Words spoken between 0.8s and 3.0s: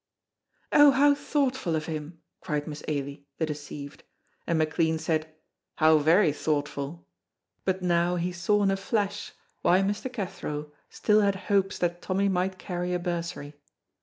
how thoughtful of him!" cried Miss